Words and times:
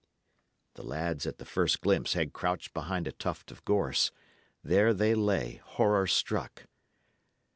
The 0.73 0.81
lads, 0.81 1.27
at 1.27 1.37
the 1.37 1.45
first 1.45 1.79
glimpse, 1.79 2.13
had 2.13 2.33
crouched 2.33 2.73
behind 2.73 3.05
a 3.07 3.11
tuft 3.11 3.51
of 3.51 3.63
gorse; 3.65 4.11
there 4.63 4.95
they 4.95 5.13
lay, 5.13 5.61
horror 5.63 6.07
struck. 6.07 6.65